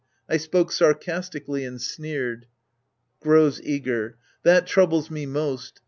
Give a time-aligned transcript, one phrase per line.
[0.27, 2.47] I spoke sarcastically and sneered.
[3.19, 5.79] {Grows eager.) That troubles me most.